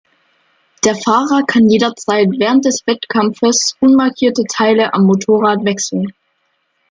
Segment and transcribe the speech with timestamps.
[0.83, 6.11] Der Fahrer kann jederzeit während des Wettkampfes unmarkierte Teile am Motorrad wechseln.